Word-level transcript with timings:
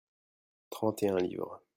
trente 0.71 1.03
et 1.03 1.09
un 1.09 1.17
livres. 1.19 1.61